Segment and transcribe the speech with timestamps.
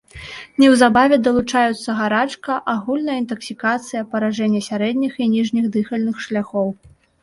[0.61, 6.79] Неўзабаве далучаюцца гарачка, агульная інтаксікацыя, паражэнне сярэдніх і ніжніх дыхальных шляхоў.